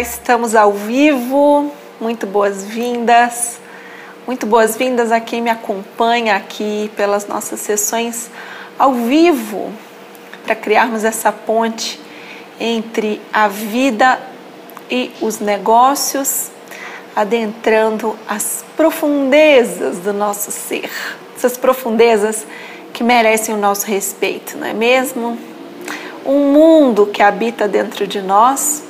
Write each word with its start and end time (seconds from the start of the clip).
Estamos 0.00 0.54
ao 0.54 0.72
vivo. 0.72 1.72
Muito 1.98 2.26
boas-vindas. 2.26 3.58
Muito 4.26 4.44
boas-vindas 4.44 5.10
a 5.10 5.20
quem 5.20 5.40
me 5.40 5.48
acompanha 5.48 6.36
aqui 6.36 6.90
pelas 6.94 7.26
nossas 7.26 7.60
sessões 7.60 8.30
ao 8.78 8.92
vivo 8.92 9.72
para 10.44 10.54
criarmos 10.54 11.02
essa 11.02 11.32
ponte 11.32 11.98
entre 12.60 13.22
a 13.32 13.48
vida 13.48 14.20
e 14.90 15.12
os 15.22 15.40
negócios, 15.40 16.50
adentrando 17.14 18.18
as 18.28 18.64
profundezas 18.76 19.98
do 20.00 20.12
nosso 20.12 20.50
ser. 20.50 20.90
Essas 21.34 21.56
profundezas 21.56 22.46
que 22.92 23.02
merecem 23.02 23.54
o 23.54 23.58
nosso 23.58 23.86
respeito, 23.86 24.58
não 24.58 24.66
é 24.66 24.74
mesmo? 24.74 25.38
Um 26.24 26.52
mundo 26.52 27.06
que 27.06 27.22
habita 27.22 27.66
dentro 27.66 28.06
de 28.06 28.20
nós 28.20 28.82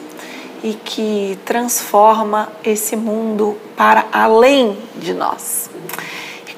e 0.62 0.74
que 0.74 1.38
transforma 1.44 2.48
esse 2.64 2.96
mundo 2.96 3.56
para 3.76 4.06
além 4.12 4.76
de 4.96 5.12
nós. 5.14 5.70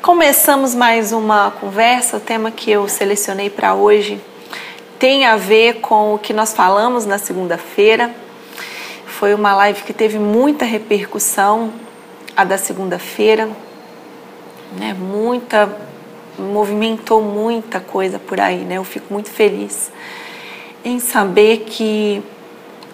Começamos 0.02 0.74
mais 0.74 1.12
uma 1.12 1.50
conversa, 1.50 2.16
o 2.16 2.20
tema 2.20 2.50
que 2.50 2.70
eu 2.70 2.88
selecionei 2.88 3.50
para 3.50 3.74
hoje 3.74 4.20
tem 4.98 5.26
a 5.26 5.36
ver 5.36 5.80
com 5.80 6.14
o 6.14 6.18
que 6.18 6.32
nós 6.32 6.52
falamos 6.52 7.06
na 7.06 7.18
segunda-feira. 7.18 8.14
Foi 9.06 9.34
uma 9.34 9.54
live 9.54 9.82
que 9.82 9.92
teve 9.92 10.18
muita 10.18 10.64
repercussão, 10.64 11.72
a 12.36 12.44
da 12.44 12.58
segunda-feira, 12.58 13.48
né? 14.78 14.94
Muita 14.94 15.88
movimentou 16.38 17.20
muita 17.20 17.80
coisa 17.80 18.18
por 18.18 18.40
aí, 18.40 18.58
né? 18.58 18.76
Eu 18.76 18.84
fico 18.84 19.12
muito 19.12 19.28
feliz 19.28 19.90
em 20.84 21.00
saber 21.00 21.64
que 21.66 22.22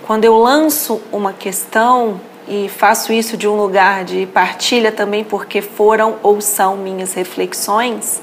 quando 0.07 0.25
eu 0.27 0.37
lanço 0.37 1.01
uma 1.11 1.33
questão 1.33 2.21
e 2.47 2.69
faço 2.69 3.11
isso 3.11 3.39
de 3.39 3.49
um 3.49 3.57
lugar 3.57 4.05
de 4.05 4.27
partilha 4.27 4.93
também 4.93 5.25
porque 5.25 5.63
foram 5.63 6.17
ou 6.23 6.43
são 6.43 6.77
minhas 6.77 7.15
reflexões, 7.15 8.21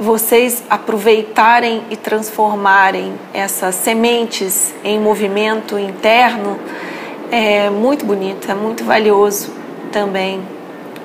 vocês 0.00 0.64
aproveitarem 0.68 1.84
e 1.90 1.96
transformarem 1.96 3.14
essas 3.32 3.76
sementes 3.76 4.74
em 4.82 4.98
movimento 4.98 5.78
interno 5.78 6.58
é 7.30 7.70
muito 7.70 8.04
bonito, 8.04 8.50
é 8.50 8.54
muito 8.54 8.82
valioso 8.82 9.52
também 9.92 10.40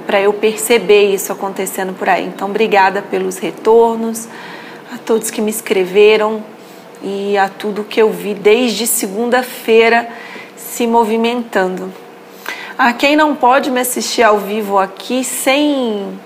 para 0.08 0.20
eu 0.20 0.34
perceber 0.34 1.14
isso 1.14 1.32
acontecendo 1.32 1.94
por 1.94 2.10
aí. 2.10 2.26
Então, 2.26 2.50
obrigada 2.50 3.02
pelos 3.02 3.38
retornos, 3.38 4.28
a 4.94 4.98
todos 4.98 5.30
que 5.30 5.42
me 5.42 5.50
escreveram, 5.50 6.44
e 7.04 7.38
a 7.38 7.50
tudo 7.50 7.84
que 7.84 8.02
eu 8.02 8.10
vi 8.10 8.34
desde 8.34 8.88
segunda-feira 8.88 10.08
se 10.56 10.88
movimentando. 10.88 11.92
A 12.78 12.94
quem 12.94 13.16
não 13.16 13.36
pode 13.36 13.70
me 13.70 13.82
assistir 13.82 14.24
ao 14.24 14.40
vivo 14.40 14.80
aqui 14.80 15.24
sem, 15.24 16.18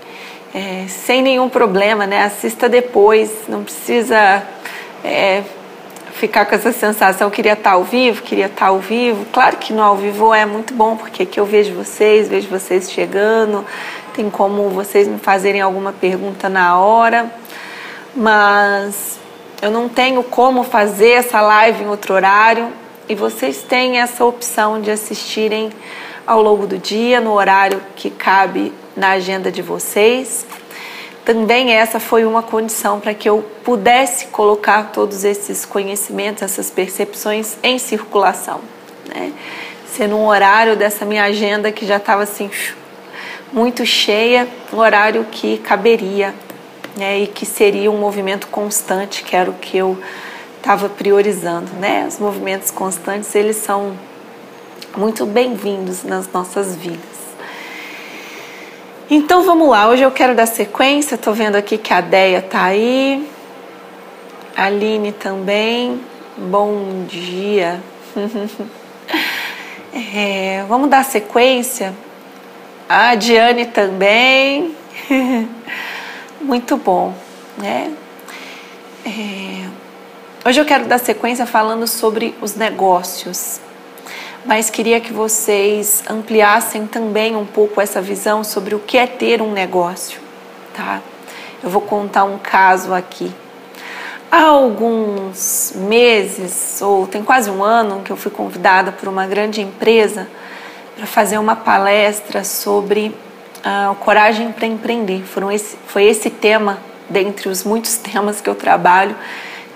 é, 0.54 0.86
sem 0.88 1.22
nenhum 1.22 1.50
problema, 1.50 2.08
né? 2.08 2.24
Assista 2.24 2.70
depois, 2.70 3.32
não 3.50 3.64
precisa 3.64 4.44
é, 5.04 5.44
ficar 6.14 6.46
com 6.46 6.56
essa 6.56 6.72
sensação, 6.72 7.30
queria 7.30 7.54
estar 7.54 7.72
ao 7.72 7.84
vivo, 7.84 8.22
queria 8.24 8.46
estar 8.46 8.68
ao 8.68 8.80
vivo. 8.80 9.26
Claro 9.32 9.58
que 9.58 9.74
no 9.74 9.82
ao 9.82 9.98
vivo 9.98 10.34
é 10.34 10.46
muito 10.46 10.74
bom, 10.74 10.96
porque 10.96 11.24
aqui 11.24 11.40
eu 11.40 11.46
vejo 11.46 11.74
vocês, 11.74 12.30
vejo 12.30 12.48
vocês 12.48 12.92
chegando, 12.92 13.66
tem 14.16 14.30
como 14.30 14.70
vocês 14.70 15.08
me 15.08 15.20
fazerem 15.20 15.60
alguma 15.60 15.92
pergunta 15.92 16.48
na 16.48 16.80
hora, 16.80 17.32
mas 18.16 19.20
eu 19.62 19.72
não 19.72 19.90
tenho 19.90 20.24
como 20.24 20.64
fazer 20.64 21.12
essa 21.12 21.42
live 21.42 21.84
em 21.84 21.88
outro 21.88 22.14
horário 22.14 22.72
e 23.10 23.16
vocês 23.16 23.64
têm 23.64 24.00
essa 24.00 24.24
opção 24.24 24.80
de 24.80 24.92
assistirem 24.92 25.72
ao 26.26 26.42
longo 26.42 26.68
do 26.68 26.78
dia, 26.78 27.20
no 27.20 27.34
horário 27.34 27.82
que 27.96 28.10
cabe 28.10 28.72
na 28.96 29.12
agenda 29.12 29.52
de 29.52 29.62
vocês. 29.62 30.46
Também 31.26 31.72
essa 31.72 32.00
foi 32.00 32.24
uma 32.24 32.44
condição 32.44 33.00
para 33.00 33.14
que 33.14 33.28
eu 33.28 33.44
pudesse 33.64 34.28
colocar 34.28 34.92
todos 34.92 35.24
esses 35.24 35.66
conhecimentos, 35.66 36.44
essas 36.44 36.70
percepções 36.70 37.58
em 37.64 37.80
circulação. 37.80 38.62
Né? 39.08 39.34
Ser 39.88 40.08
num 40.08 40.28
horário 40.28 40.76
dessa 40.76 41.04
minha 41.04 41.24
agenda 41.24 41.72
que 41.72 41.86
já 41.86 41.98
estava 41.98 42.24
assim 42.24 42.50
muito 43.52 43.86
cheia, 43.86 44.48
um 44.72 44.78
horário 44.78 45.26
que 45.32 45.58
caberia 45.60 46.34
né, 46.98 47.20
e 47.20 47.28
que 47.28 47.46
seria 47.46 47.92
um 47.92 47.98
movimento 47.98 48.48
constante, 48.48 49.24
que 49.24 49.36
era 49.36 49.50
o 49.50 49.54
que 49.54 49.78
eu 49.78 49.98
estava 50.58 50.90
priorizando. 50.90 51.72
Né? 51.80 52.06
Os 52.08 52.18
movimentos 52.18 52.72
constantes, 52.72 53.34
eles 53.36 53.58
são 53.58 53.96
muito 54.98 55.26
bem-vindos 55.26 56.04
nas 56.04 56.32
nossas 56.32 56.76
vidas. 56.76 57.18
Então 59.10 59.44
vamos 59.44 59.70
lá, 59.70 59.88
hoje 59.88 60.02
eu 60.02 60.12
quero 60.12 60.36
dar 60.36 60.48
sequência, 60.48 61.16
estou 61.16 61.34
vendo 61.34 61.56
aqui 61.56 61.78
que 61.78 61.94
a 61.94 62.02
Deia 62.02 62.40
está 62.40 62.64
aí, 62.66 63.26
a 64.56 64.66
Aline 64.66 65.14
também, 65.14 66.02
bom 66.36 67.06
dia. 67.08 67.80
é, 70.14 70.66
vamos 70.68 70.90
dar 70.90 71.06
sequência, 71.06 71.94
a 72.90 73.16
Diane 73.16 73.68
também. 73.68 74.76
Muito 76.40 76.78
bom, 76.78 77.16
né? 77.58 77.92
É... 79.04 79.68
Hoje 80.48 80.62
eu 80.62 80.66
quero 80.66 80.86
dar 80.86 81.00
sequência 81.00 81.48
falando 81.48 81.88
sobre 81.88 82.36
os 82.40 82.56
negócios, 82.56 83.60
mas 84.46 84.70
queria 84.70 85.02
que 85.02 85.12
vocês 85.12 86.04
ampliassem 86.08 86.86
também 86.86 87.36
um 87.36 87.46
pouco 87.46 87.82
essa 87.82 88.00
visão 88.02 88.44
sobre 88.44 88.76
o 88.76 88.80
que 88.80 89.00
é 89.00 89.08
ter 89.08 89.42
um 89.42 89.52
negócio, 89.52 90.22
tá? 90.76 91.02
Eu 91.64 91.72
vou 91.72 91.82
contar 91.82 92.24
um 92.24 92.38
caso 92.38 92.94
aqui. 92.94 93.32
Há 94.32 94.44
alguns 94.44 95.74
meses, 95.76 96.82
ou 96.84 97.08
tem 97.08 97.24
quase 97.24 97.50
um 97.50 97.64
ano, 97.64 98.04
que 98.04 98.12
eu 98.12 98.16
fui 98.16 98.30
convidada 98.30 98.92
por 98.92 99.10
uma 99.10 99.26
grande 99.26 99.60
empresa 99.60 100.28
para 100.96 101.08
fazer 101.08 101.40
uma 101.40 101.56
palestra 101.56 102.44
sobre 102.44 103.14
a 103.64 103.96
coragem 104.00 104.52
para 104.52 104.66
empreender. 104.66 105.24
Foram 105.24 105.52
esse, 105.52 105.78
foi 105.88 106.04
esse 106.06 106.30
tema, 106.30 106.80
dentre 107.10 107.50
os 107.50 107.64
muitos 107.64 107.98
temas 108.00 108.42
que 108.42 108.50
eu 108.50 108.56
trabalho, 108.56 109.16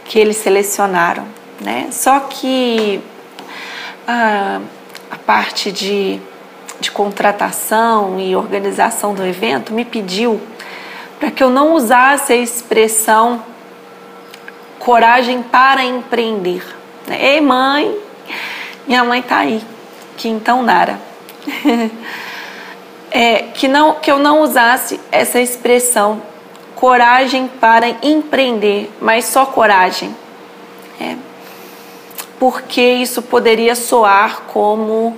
que 0.06 0.20
eles 0.20 0.38
selecionaram. 0.38 1.26
Né? 1.60 1.88
Só 1.92 2.20
que 2.22 3.02
a, 4.08 4.60
a 5.12 5.16
parte 5.18 5.72
de, 5.72 6.20
de 6.80 6.92
contratação 6.92 8.20
e 8.20 8.36
organização 8.36 9.14
do 9.14 9.26
evento 9.26 9.74
me 9.74 9.86
pediu 9.86 10.42
para 11.20 11.30
que 11.30 11.44
eu 11.44 11.50
não 11.52 11.76
usasse 11.76 12.34
a 12.34 12.36
expressão 12.36 13.44
coragem 14.80 15.44
para 15.44 15.84
empreender. 15.84 16.64
Ei, 17.08 17.40
mãe, 17.40 17.96
minha 18.88 19.04
mãe 19.04 19.20
está 19.20 19.38
aí, 19.38 19.62
que 20.18 20.28
então 20.28 20.64
Nara. 20.64 21.00
é, 23.12 23.44
que, 23.54 23.68
não, 23.68 23.96
que 23.96 24.10
eu 24.10 24.18
não 24.18 24.42
usasse 24.42 25.00
essa 25.12 25.40
expressão 25.40 26.22
coragem 26.76 27.48
para 27.60 27.90
empreender, 28.02 28.90
mas 29.00 29.26
só 29.26 29.46
coragem. 29.46 30.16
É, 31.00 31.16
porque 32.40 32.82
isso 32.82 33.22
poderia 33.22 33.76
soar 33.76 34.44
como 34.48 35.16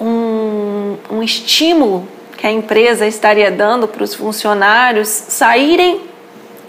um, 0.00 0.96
um 1.10 1.22
estímulo 1.22 2.06
que 2.36 2.46
a 2.46 2.50
empresa 2.50 3.06
estaria 3.06 3.50
dando 3.50 3.88
para 3.88 4.04
os 4.04 4.14
funcionários 4.14 5.08
saírem 5.08 6.02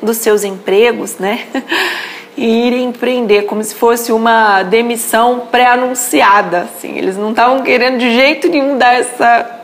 dos 0.02 0.18
seus 0.18 0.44
empregos, 0.44 1.18
né? 1.18 1.46
e 2.38 2.68
irem 2.68 2.86
empreender, 2.86 3.44
como 3.44 3.62
se 3.62 3.76
fosse 3.76 4.14
uma 4.14 4.64
demissão 4.64 5.48
pré-anunciada. 5.52 6.62
Assim. 6.62 6.98
Eles 6.98 7.18
não 7.18 7.32
estavam 7.32 7.62
querendo 7.64 7.98
de 7.98 8.14
jeito 8.16 8.48
nenhum 8.48 8.78
dar 8.78 8.94
essa 8.94 9.59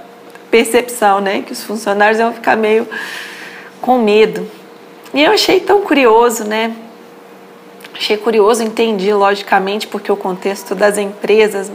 percepção, 0.55 1.19
né? 1.19 1.41
Que 1.41 1.51
os 1.51 1.61
funcionários 1.61 2.17
iam 2.17 2.31
ficar 2.31 2.55
meio 2.55 2.87
com 3.81 3.97
medo. 3.97 4.49
E 5.13 5.21
eu 5.21 5.33
achei 5.33 5.59
tão 5.59 5.81
curioso, 5.81 6.45
né? 6.45 6.73
Achei 7.93 8.15
curioso, 8.15 8.63
entendi 8.63 9.11
logicamente, 9.13 9.85
porque 9.85 10.09
o 10.09 10.15
contexto 10.15 10.73
das 10.73 10.97
empresas 10.97 11.69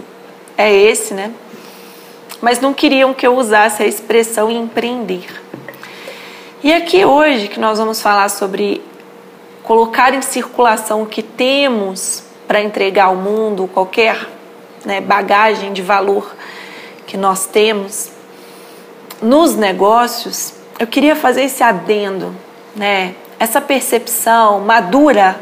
é 0.57 0.75
esse, 0.75 1.13
né? 1.13 1.31
Mas 2.41 2.59
não 2.59 2.73
queriam 2.73 3.13
que 3.13 3.27
eu 3.27 3.37
usasse 3.37 3.83
a 3.83 3.87
expressão 3.87 4.51
empreender. 4.51 5.27
E 6.65 6.73
aqui 6.73 7.05
hoje 7.05 7.49
que 7.49 7.61
nós 7.61 7.79
vamos 7.79 8.01
falar 8.01 8.31
sobre 8.31 8.83
colocar 9.63 10.15
em 10.15 10.23
circulação 10.23 11.03
o 11.03 11.07
que 11.07 11.23
temos 11.23 12.23
para 12.49 12.63
entregar 12.63 13.07
ao 13.07 13.17
mundo, 13.17 13.69
qualquer 13.75 14.27
né, 14.87 15.03
bagagem 15.03 15.75
de 15.75 15.83
valor 15.83 16.35
que 17.07 17.19
nós 17.19 17.45
temos, 17.45 18.20
nos 19.23 19.55
negócios, 19.55 20.55
eu 20.79 20.87
queria 20.87 21.15
fazer 21.15 21.45
esse 21.45 21.63
adendo, 21.63 22.35
né? 22.75 23.15
Essa 23.39 23.61
percepção 23.61 24.61
madura 24.61 25.39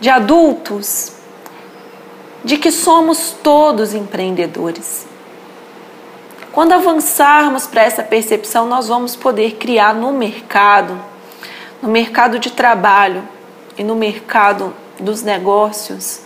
de 0.00 0.10
adultos 0.10 1.12
de 2.44 2.58
que 2.58 2.70
somos 2.70 3.34
todos 3.42 3.94
empreendedores. 3.94 5.06
Quando 6.52 6.72
avançarmos 6.72 7.66
para 7.66 7.82
essa 7.82 8.02
percepção, 8.02 8.66
nós 8.66 8.88
vamos 8.88 9.16
poder 9.16 9.56
criar 9.56 9.94
no 9.94 10.12
mercado, 10.12 11.00
no 11.82 11.88
mercado 11.88 12.38
de 12.38 12.52
trabalho 12.52 13.26
e 13.76 13.82
no 13.82 13.96
mercado 13.96 14.74
dos 15.00 15.22
negócios, 15.22 16.20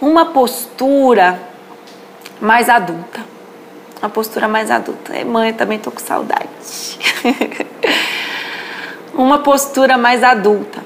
uma 0.00 0.26
postura 0.26 1.38
mais 2.40 2.68
adulta. 2.68 3.33
Uma 4.04 4.10
postura 4.10 4.46
mais 4.46 4.70
adulta. 4.70 5.16
É, 5.16 5.24
mãe, 5.24 5.54
também 5.54 5.78
tô 5.78 5.90
com 5.90 5.98
saudade. 5.98 6.46
uma 9.16 9.38
postura 9.38 9.96
mais 9.96 10.22
adulta, 10.22 10.84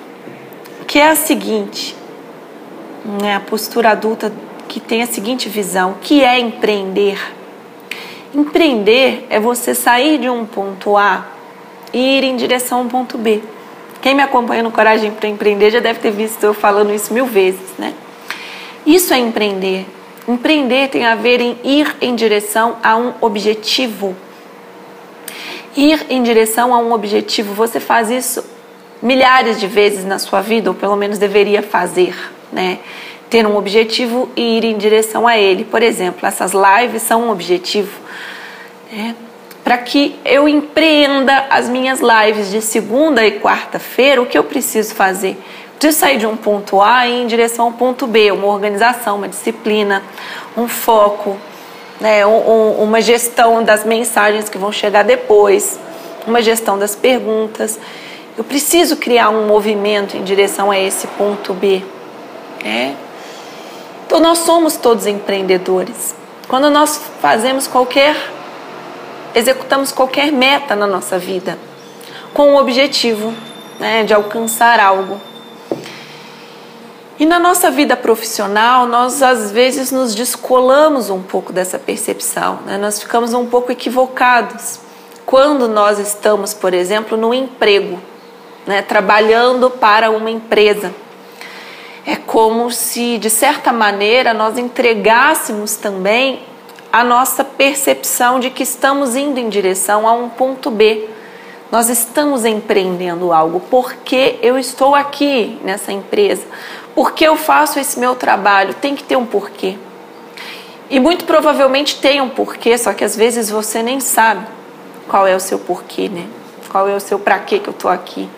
que 0.87 1.01
é 1.01 1.09
a 1.11 1.17
seguinte, 1.17 1.97
né, 3.21 3.35
a 3.35 3.41
postura 3.41 3.91
adulta 3.91 4.33
que 4.69 4.79
tem 4.79 5.03
a 5.03 5.07
seguinte 5.09 5.49
visão, 5.49 5.97
que 6.01 6.23
é 6.23 6.39
empreender. 6.39 7.19
Empreender 8.33 9.27
é 9.29 9.41
você 9.41 9.75
sair 9.75 10.19
de 10.19 10.31
um 10.31 10.47
ponto 10.47 10.97
A 10.97 11.27
e 11.93 12.19
ir 12.19 12.23
em 12.23 12.37
direção 12.37 12.79
a 12.79 12.83
um 12.83 12.89
ponto 12.89 13.19
B. 13.19 13.43
Quem 14.01 14.15
me 14.15 14.23
acompanha 14.23 14.63
no 14.63 14.71
Coragem 14.71 15.11
para 15.11 15.29
Empreender 15.29 15.73
já 15.73 15.81
deve 15.81 15.99
ter 15.99 16.13
visto 16.13 16.45
eu 16.45 16.55
falando 16.55 16.95
isso 16.95 17.13
mil 17.13 17.27
vezes, 17.27 17.77
né? 17.77 17.95
Isso 18.87 19.13
é 19.13 19.19
empreender. 19.19 19.98
Empreender 20.29 20.89
tem 20.89 21.07
a 21.07 21.15
ver 21.15 21.41
em 21.41 21.57
ir 21.65 21.97
em 22.03 22.15
direção 22.15 22.77
a 22.83 22.95
um 22.99 23.15
objetivo. 23.23 24.15
Ir 25.75 26.05
em 26.11 26.23
direção 26.23 26.75
a 26.75 26.79
um 26.79 26.93
objetivo, 26.93 27.55
você 27.55 27.81
faz 27.81 28.11
isso 28.11 28.45
milhares 29.01 29.59
de 29.59 29.67
vezes 29.67 30.05
na 30.05 30.19
sua 30.19 30.43
vida, 30.43 30.69
ou 30.69 30.77
pelo 30.77 30.97
menos 30.97 31.17
deveria 31.17 31.63
fazer, 31.63 32.15
né? 32.53 32.79
Ter 33.31 33.47
um 33.47 33.57
objetivo 33.57 34.29
e 34.37 34.59
ir 34.59 34.65
em 34.65 34.77
direção 34.77 35.27
a 35.27 35.39
ele. 35.39 35.65
Por 35.65 35.83
exemplo, 35.83 36.27
essas 36.27 36.53
lives 36.53 37.03
são 37.03 37.29
um 37.29 37.31
objetivo. 37.31 37.99
Né? 38.93 39.15
Para 39.65 39.79
que 39.79 40.19
eu 40.25 40.47
empreenda 40.47 41.47
as 41.49 41.69
minhas 41.69 42.01
lives 42.01 42.51
de 42.51 42.61
segunda 42.61 43.27
e 43.27 43.39
quarta-feira, 43.39 44.21
o 44.21 44.27
que 44.27 44.37
eu 44.37 44.45
preciso 44.45 44.95
fazer? 44.95 45.39
De 45.79 45.93
sair 45.93 46.19
de 46.19 46.27
um 46.27 46.37
ponto 46.37 46.81
A 46.83 47.07
e 47.07 47.13
ir 47.13 47.23
em 47.23 47.27
direção 47.27 47.67
ao 47.67 47.73
ponto 47.73 48.07
B, 48.07 48.33
uma 48.33 48.47
organização, 48.49 49.17
uma 49.17 49.29
disciplina, 49.29 50.03
um 50.57 50.67
foco, 50.67 51.37
né, 52.01 52.27
um, 52.27 52.83
uma 52.83 53.01
gestão 53.01 53.63
das 53.63 53.85
mensagens 53.85 54.49
que 54.49 54.59
vão 54.59 54.73
chegar 54.73 55.05
depois, 55.05 55.79
uma 56.27 56.43
gestão 56.43 56.79
das 56.79 56.95
perguntas. 56.95 57.79
Eu 58.37 58.45
preciso 58.45 58.97
criar 58.97 59.31
um 59.31 59.47
movimento 59.47 60.17
em 60.17 60.23
direção 60.23 60.71
a 60.71 60.79
esse 60.79 61.07
ponto 61.09 61.53
B. 61.53 61.83
Né? 62.63 62.97
Então, 64.07 64.21
nós 64.21 64.39
somos 64.39 64.77
todos 64.77 65.07
empreendedores. 65.07 66.15
Quando 66.49 66.71
nós 66.71 67.01
fazemos 67.21 67.67
qualquer, 67.67 68.17
executamos 69.35 69.93
qualquer 69.93 70.33
meta 70.33 70.75
na 70.75 70.87
nossa 70.87 71.19
vida, 71.19 71.59
com 72.33 72.55
o 72.55 72.57
objetivo 72.59 73.35
né, 73.79 74.05
de 74.05 74.15
alcançar 74.15 74.81
algo. 74.81 75.21
E 77.19 77.27
na 77.27 77.41
nossa 77.41 77.69
vida 77.69 77.97
profissional, 77.97 78.87
nós 78.87 79.23
às 79.23 79.51
vezes 79.51 79.91
nos 79.91 80.15
descolamos 80.15 81.11
um 81.11 81.21
pouco 81.21 81.53
dessa 81.53 81.77
percepção, 81.77 82.61
né? 82.65 82.79
nós 82.79 83.03
ficamos 83.03 83.35
um 83.35 83.45
pouco 83.45 83.73
equivocados 83.73 84.79
quando 85.27 85.67
nós 85.67 85.99
estamos, 85.99 86.55
por 86.55 86.73
exemplo, 86.73 87.17
no 87.17 87.35
emprego, 87.35 87.99
né? 88.65 88.83
trabalhando 88.83 89.69
para 89.69 90.11
uma 90.11 90.31
empresa. 90.31 90.95
É 92.07 92.15
como 92.15 92.71
se, 92.71 93.19
de 93.19 93.29
certa 93.29 93.73
maneira, 93.73 94.33
nós 94.33 94.57
entregássemos 94.57 95.75
também 95.75 96.41
a 96.93 97.03
nossa 97.03 97.43
percepção 97.43 98.39
de 98.39 98.49
que 98.49 98.63
estamos 98.63 99.17
indo 99.17 99.41
em 99.41 99.49
direção 99.49 100.07
a 100.07 100.13
um 100.13 100.29
ponto 100.29 100.71
B. 100.71 101.09
Nós 101.71 101.91
estamos 101.91 102.47
empreendendo 102.47 103.31
algo 103.33 103.61
porque 103.69 104.39
eu 104.41 104.57
estou 104.59 104.95
aqui 104.95 105.59
nessa 105.63 105.93
empresa, 105.93 106.47
por 106.99 107.13
que 107.13 107.23
eu 107.23 107.37
faço 107.37 107.79
esse 107.79 107.97
meu 108.01 108.17
trabalho? 108.17 108.75
Tem 108.75 108.97
que 108.97 109.05
ter 109.05 109.15
um 109.15 109.25
porquê. 109.25 109.77
E 110.91 110.99
muito 110.99 111.27
provavelmente 111.27 112.01
tem 112.01 112.21
um 112.21 112.29
porquê, 112.29 112.77
só 112.77 112.93
que 112.93 113.05
às 113.05 113.15
vezes 113.15 113.49
você 113.51 113.85
nem 113.85 114.01
sabe 114.01 114.45
qual 115.07 115.25
é 115.25 115.37
o 115.37 115.39
seu 115.39 115.61
porquê, 115.61 116.09
né? 116.09 116.27
Qual 116.69 116.89
é 116.89 116.97
o 116.97 116.99
seu 116.99 117.17
para 117.17 117.39
quê 117.39 117.61
que 117.61 117.69
eu 117.69 117.73
tô 117.73 117.89
aqui. 117.89 118.29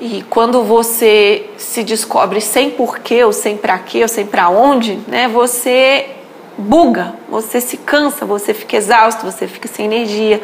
E 0.00 0.24
quando 0.28 0.64
você 0.64 1.48
se 1.56 1.84
descobre 1.84 2.40
sem 2.40 2.72
porquê, 2.72 3.22
ou 3.22 3.32
sem 3.32 3.56
para 3.56 3.78
quê, 3.78 4.02
ou 4.02 4.08
sem 4.08 4.26
para 4.26 4.48
onde, 4.48 4.98
né? 5.06 5.28
Você 5.28 6.10
buga, 6.58 7.14
você 7.28 7.60
se 7.60 7.76
cansa, 7.76 8.26
você 8.26 8.52
fica 8.52 8.76
exausto, 8.76 9.24
você 9.24 9.46
fica 9.46 9.68
sem 9.68 9.86
energia, 9.86 10.42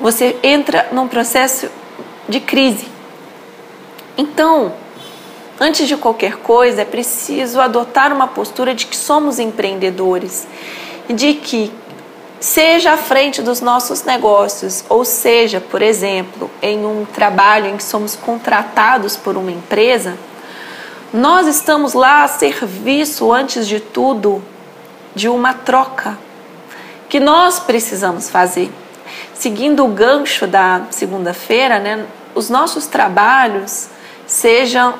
você 0.00 0.38
entra 0.42 0.88
num 0.90 1.06
processo 1.06 1.68
de 2.26 2.40
crise. 2.40 2.88
Então, 4.16 4.72
Antes 5.58 5.88
de 5.88 5.96
qualquer 5.96 6.36
coisa, 6.36 6.82
é 6.82 6.84
preciso 6.84 7.60
adotar 7.60 8.12
uma 8.12 8.28
postura 8.28 8.74
de 8.74 8.86
que 8.86 8.96
somos 8.96 9.38
empreendedores 9.38 10.46
de 11.08 11.34
que, 11.34 11.72
seja 12.38 12.92
à 12.92 12.96
frente 12.98 13.40
dos 13.40 13.62
nossos 13.62 14.02
negócios, 14.02 14.84
ou 14.88 15.04
seja, 15.04 15.60
por 15.60 15.80
exemplo, 15.80 16.50
em 16.60 16.84
um 16.84 17.06
trabalho 17.06 17.66
em 17.66 17.76
que 17.76 17.84
somos 17.84 18.14
contratados 18.14 19.16
por 19.16 19.36
uma 19.36 19.50
empresa, 19.50 20.18
nós 21.12 21.46
estamos 21.46 21.94
lá 21.94 22.24
a 22.24 22.28
serviço, 22.28 23.32
antes 23.32 23.66
de 23.66 23.80
tudo, 23.80 24.42
de 25.14 25.28
uma 25.28 25.54
troca 25.54 26.18
que 27.08 27.18
nós 27.18 27.58
precisamos 27.58 28.28
fazer. 28.28 28.70
Seguindo 29.32 29.84
o 29.84 29.88
gancho 29.88 30.46
da 30.46 30.82
segunda-feira, 30.90 31.78
né, 31.78 32.04
os 32.34 32.50
nossos 32.50 32.86
trabalhos, 32.86 33.88
sejam 34.26 34.94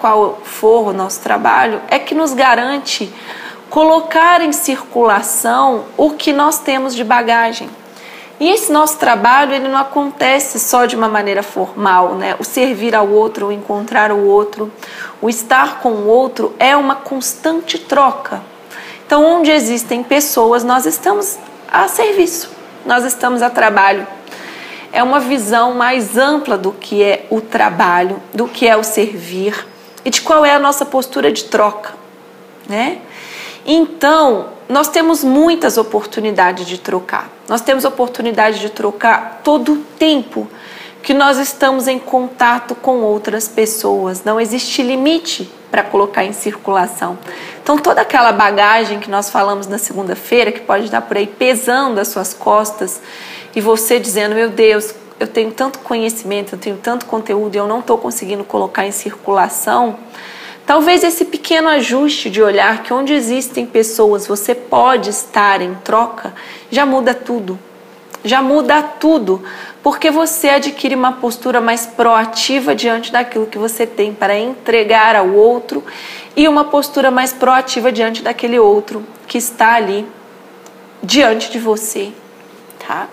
qual 0.00 0.40
for 0.42 0.88
o 0.88 0.92
nosso 0.92 1.20
trabalho, 1.20 1.80
é 1.88 1.98
que 1.98 2.14
nos 2.14 2.32
garante 2.32 3.12
colocar 3.68 4.40
em 4.40 4.52
circulação 4.52 5.84
o 5.96 6.10
que 6.10 6.32
nós 6.32 6.58
temos 6.58 6.94
de 6.94 7.04
bagagem. 7.04 7.70
E 8.40 8.48
esse 8.48 8.72
nosso 8.72 8.96
trabalho 8.96 9.52
ele 9.52 9.68
não 9.68 9.78
acontece 9.78 10.58
só 10.58 10.86
de 10.86 10.96
uma 10.96 11.08
maneira 11.08 11.42
formal, 11.42 12.14
né? 12.14 12.34
O 12.38 12.44
servir 12.44 12.94
ao 12.94 13.06
outro, 13.06 13.48
o 13.48 13.52
encontrar 13.52 14.10
o 14.10 14.26
outro, 14.26 14.72
o 15.20 15.28
estar 15.28 15.80
com 15.80 15.90
o 15.90 16.06
outro 16.06 16.54
é 16.58 16.74
uma 16.74 16.96
constante 16.96 17.78
troca. 17.78 18.40
Então, 19.06 19.22
onde 19.24 19.50
existem 19.50 20.02
pessoas, 20.02 20.64
nós 20.64 20.86
estamos 20.86 21.38
a 21.70 21.86
serviço, 21.86 22.50
nós 22.86 23.04
estamos 23.04 23.42
a 23.42 23.50
trabalho. 23.50 24.06
É 24.92 25.02
uma 25.02 25.20
visão 25.20 25.74
mais 25.74 26.16
ampla 26.16 26.56
do 26.56 26.72
que 26.72 27.02
é 27.02 27.26
o 27.28 27.40
trabalho, 27.40 28.20
do 28.32 28.48
que 28.48 28.66
é 28.66 28.76
o 28.76 28.82
servir 28.82 29.69
e 30.04 30.10
de 30.10 30.20
qual 30.20 30.44
é 30.44 30.52
a 30.52 30.58
nossa 30.58 30.84
postura 30.84 31.30
de 31.32 31.44
troca, 31.44 31.94
né? 32.68 32.98
Então, 33.66 34.48
nós 34.68 34.88
temos 34.88 35.22
muitas 35.22 35.76
oportunidades 35.76 36.66
de 36.66 36.78
trocar. 36.78 37.28
Nós 37.48 37.60
temos 37.60 37.84
oportunidade 37.84 38.60
de 38.60 38.70
trocar 38.70 39.40
todo 39.44 39.72
o 39.72 39.76
tempo 39.98 40.48
que 41.02 41.14
nós 41.14 41.38
estamos 41.38 41.88
em 41.88 41.98
contato 41.98 42.74
com 42.74 43.00
outras 43.00 43.48
pessoas. 43.48 44.22
Não 44.24 44.40
existe 44.40 44.82
limite 44.82 45.50
para 45.70 45.82
colocar 45.82 46.24
em 46.24 46.32
circulação. 46.32 47.18
Então, 47.62 47.78
toda 47.78 48.00
aquela 48.00 48.32
bagagem 48.32 48.98
que 48.98 49.10
nós 49.10 49.30
falamos 49.30 49.66
na 49.66 49.78
segunda-feira, 49.78 50.52
que 50.52 50.60
pode 50.60 50.86
estar 50.86 51.00
por 51.02 51.16
aí 51.16 51.26
pesando 51.26 51.98
as 51.98 52.08
suas 52.08 52.34
costas, 52.34 53.00
e 53.54 53.60
você 53.60 53.98
dizendo: 53.98 54.34
Meu 54.34 54.50
Deus, 54.50 54.94
eu 55.20 55.26
tenho 55.26 55.52
tanto 55.52 55.80
conhecimento, 55.80 56.54
eu 56.54 56.58
tenho 56.58 56.78
tanto 56.78 57.04
conteúdo 57.04 57.54
e 57.54 57.58
eu 57.58 57.68
não 57.68 57.80
estou 57.80 57.98
conseguindo 57.98 58.42
colocar 58.42 58.86
em 58.86 58.90
circulação, 58.90 59.98
talvez 60.66 61.04
esse 61.04 61.26
pequeno 61.26 61.68
ajuste 61.68 62.30
de 62.30 62.42
olhar 62.42 62.82
que 62.82 62.92
onde 62.92 63.12
existem 63.12 63.66
pessoas 63.66 64.26
você 64.26 64.54
pode 64.54 65.10
estar 65.10 65.60
em 65.60 65.74
troca 65.84 66.32
já 66.70 66.86
muda 66.86 67.12
tudo. 67.12 67.58
Já 68.22 68.42
muda 68.42 68.82
tudo, 68.82 69.42
porque 69.82 70.10
você 70.10 70.50
adquire 70.50 70.94
uma 70.94 71.12
postura 71.12 71.58
mais 71.58 71.86
proativa 71.86 72.74
diante 72.74 73.10
daquilo 73.10 73.46
que 73.46 73.56
você 73.56 73.86
tem 73.86 74.12
para 74.12 74.38
entregar 74.38 75.16
ao 75.16 75.30
outro 75.30 75.82
e 76.36 76.46
uma 76.46 76.64
postura 76.64 77.10
mais 77.10 77.32
proativa 77.32 77.90
diante 77.90 78.22
daquele 78.22 78.58
outro 78.58 79.02
que 79.26 79.38
está 79.38 79.74
ali 79.74 80.06
diante 81.02 81.50
de 81.50 81.58
você, 81.58 82.12
tá? 82.86 83.08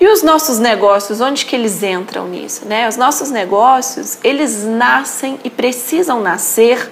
E 0.00 0.06
os 0.08 0.22
nossos 0.22 0.58
negócios, 0.58 1.20
onde 1.20 1.44
que 1.46 1.54
eles 1.54 1.82
entram 1.82 2.26
nisso? 2.28 2.66
Né? 2.66 2.88
Os 2.88 2.96
nossos 2.96 3.30
negócios, 3.30 4.18
eles 4.24 4.64
nascem 4.64 5.38
e 5.44 5.50
precisam 5.50 6.20
nascer 6.20 6.90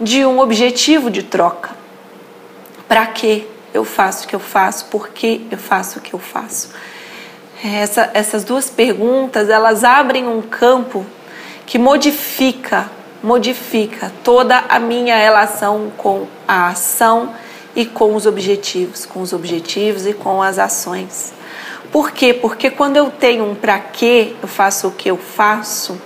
de 0.00 0.24
um 0.26 0.40
objetivo 0.40 1.10
de 1.10 1.22
troca. 1.22 1.70
Para 2.88 3.06
que 3.06 3.46
eu 3.72 3.84
faço 3.84 4.24
o 4.24 4.28
que 4.28 4.34
eu 4.34 4.40
faço? 4.40 4.86
Por 4.86 5.08
que 5.08 5.46
eu 5.50 5.58
faço 5.58 5.98
o 5.98 6.02
que 6.02 6.14
eu 6.14 6.18
faço? 6.18 6.70
Essa, 7.64 8.10
essas 8.12 8.44
duas 8.44 8.68
perguntas, 8.68 9.48
elas 9.48 9.84
abrem 9.84 10.28
um 10.28 10.42
campo 10.42 11.06
que 11.64 11.78
modifica 11.78 12.90
modifica 13.24 14.12
toda 14.22 14.64
a 14.68 14.78
minha 14.78 15.16
relação 15.16 15.90
com 15.96 16.26
a 16.46 16.68
ação 16.68 17.34
e 17.74 17.86
com 17.86 18.14
os 18.14 18.26
objetivos, 18.26 19.06
com 19.06 19.22
os 19.22 19.32
objetivos 19.32 20.06
e 20.06 20.12
com 20.12 20.42
as 20.42 20.58
ações. 20.58 21.32
Por 21.94 22.10
quê? 22.10 22.34
Porque 22.34 22.70
quando 22.70 22.96
eu 22.96 23.08
tenho 23.08 23.48
um 23.48 23.54
para 23.54 23.78
quê, 23.78 24.34
eu 24.42 24.48
faço 24.48 24.88
o 24.88 24.90
que 24.90 25.08
eu 25.08 25.16
faço, 25.16 25.96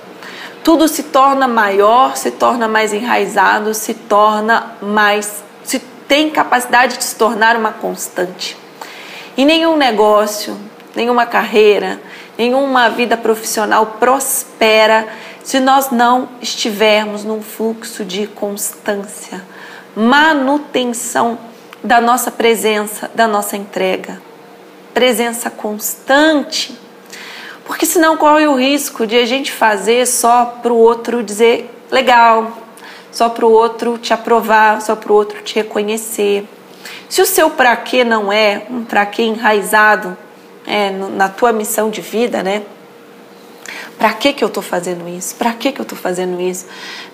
tudo 0.63 0.87
se 0.87 1.05
torna 1.05 1.49
maior, 1.49 2.15
se 2.15 2.31
torna 2.31 2.69
mais 2.69 2.93
enraizado, 2.93 3.73
se 3.73 3.95
torna 3.95 4.77
mais. 4.83 5.43
se 5.65 5.79
tem 6.07 6.29
capacidade 6.29 6.99
de 6.99 7.05
se 7.05 7.17
tornar 7.17 7.57
uma 7.57 7.73
constante. 7.73 8.55
E 9.35 9.47
nenhum 9.47 9.79
negócio, 9.79 10.59
nenhuma 10.95 11.25
carreira, 11.25 11.99
nenhuma 12.37 12.91
vida 12.91 13.17
profissional 13.17 13.97
prospera 13.99 15.09
se 15.43 15.59
nós 15.59 15.91
não 15.91 16.29
estivermos 16.43 17.25
num 17.25 17.41
fluxo 17.41 18.05
de 18.05 18.27
constância, 18.27 19.43
manutenção 19.97 21.39
da 21.83 21.99
nossa 21.99 22.31
presença, 22.31 23.11
da 23.15 23.27
nossa 23.27 23.57
entrega. 23.57 24.28
Presença 24.99 25.49
constante. 25.49 26.77
Porque 27.65 27.87
senão 27.87 28.17
corre 28.17 28.49
o 28.49 28.57
risco 28.57 29.07
de 29.07 29.17
a 29.17 29.25
gente 29.25 29.53
fazer 29.53 30.05
só 30.09 30.45
para 30.61 30.73
o 30.73 30.77
outro 30.77 31.23
dizer 31.23 31.71
legal, 31.89 32.59
só 33.13 33.29
para 33.29 33.47
o 33.47 33.53
outro 33.53 33.97
te 33.97 34.13
aprovar, 34.13 34.83
só 34.83 34.97
para 34.97 35.13
o 35.13 35.15
outro 35.15 35.41
te 35.41 35.55
reconhecer. 35.55 36.49
Se 37.09 37.23
o 37.23 37.27
seu 37.27 37.49
para 37.49 37.77
quê 37.77 38.03
não 38.03 38.33
é 38.33 38.67
um 38.69 38.83
para 38.83 39.07
quê 39.07 39.23
enraizado 39.23 40.17
é, 40.67 40.91
na 40.91 41.29
tua 41.29 41.53
missão 41.53 41.91
de 41.91 42.01
vida, 42.01 42.43
né? 42.43 42.65
Para 43.97 44.13
que 44.15 44.33
que 44.33 44.43
eu 44.43 44.49
estou 44.49 44.65
fazendo 44.65 45.09
isso? 45.09 45.37
Para 45.37 45.53
que 45.53 45.71
que 45.71 45.81
eu 45.81 45.85
estou 45.85 45.97
fazendo 45.97 46.41
isso? 46.41 46.67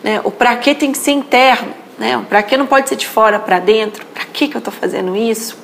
Né? 0.03 0.23
O 0.25 0.31
para 0.31 0.57
que 0.57 0.75
tem 0.75 0.91
que 0.91 0.97
ser 0.97 1.13
interno, 1.13 1.75
né? 1.99 2.17
O 2.17 2.23
para 2.23 2.43
que 2.43 2.57
não 2.57 2.67
pode 2.67 2.89
ser 2.89 2.97
de 2.97 3.07
fora 3.07 3.39
para 3.39 3.59
dentro. 3.59 4.07
Para 4.07 4.25
que 4.25 4.49
que 4.49 4.57
eu 4.57 4.61
estou 4.61 4.73
fazendo 4.73 5.15
isso? 5.15 5.64